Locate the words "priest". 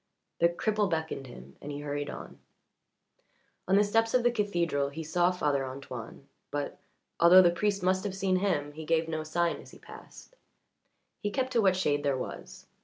7.51-7.83